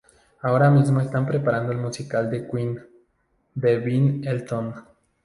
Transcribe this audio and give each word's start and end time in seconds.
Ahora 0.41 0.71
mismo 0.71 0.99
están 0.99 1.27
preparando 1.27 1.71
el 1.71 1.77
musical 1.77 2.31
de 2.31 2.47
Queen, 2.49 2.83
de 3.53 3.77
Ben 3.77 4.23
Elton. 4.27 4.73